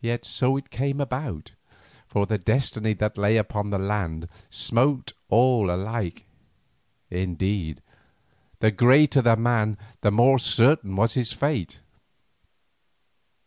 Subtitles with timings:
[0.00, 1.52] Yet so it came about,
[2.06, 6.24] for the destiny that lay upon the land smote all alike,
[7.10, 7.82] indeed
[8.60, 11.80] the greater the man the more certain was his fate.